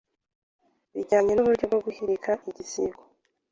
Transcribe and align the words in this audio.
bijyanye 0.95 1.31
nuburyo 1.33 1.65
bwo 1.69 1.79
guhirika 1.85 2.31
igisigo 2.49 3.01